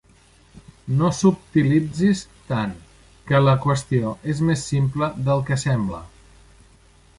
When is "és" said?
4.35-4.43